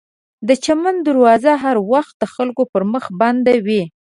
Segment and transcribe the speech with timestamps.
[0.47, 3.83] د چمن دروازه هر وخت د خلکو پر مخ بنده وي.